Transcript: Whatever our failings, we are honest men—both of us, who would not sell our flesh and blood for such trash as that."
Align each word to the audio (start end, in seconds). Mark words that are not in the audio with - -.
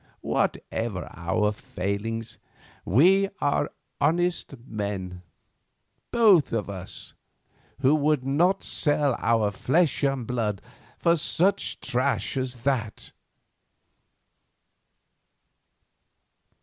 Whatever 0.21 1.07
our 1.13 1.51
failings, 1.51 2.39
we 2.85 3.29
are 3.39 3.69
honest 3.99 4.55
men—both 4.65 6.51
of 6.51 6.71
us, 6.71 7.13
who 7.81 7.93
would 7.93 8.25
not 8.25 8.63
sell 8.63 9.15
our 9.19 9.51
flesh 9.51 10.01
and 10.01 10.25
blood 10.25 10.59
for 10.97 11.17
such 11.17 11.79
trash 11.81 12.35
as 12.35 12.55
that." 12.63 13.11